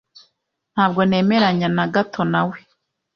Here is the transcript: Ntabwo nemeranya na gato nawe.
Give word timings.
Ntabwo 0.73 1.01
nemeranya 1.09 1.67
na 1.75 1.85
gato 1.93 2.21
nawe. 2.31 2.57